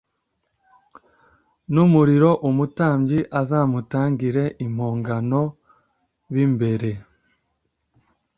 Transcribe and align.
N 1.73 1.75
Umuriro 1.85 2.31
Umutambyi 2.49 3.19
Azamutangire 3.39 4.43
Impongano 4.65 5.41
B 6.31 6.33
Imbere 6.45 6.89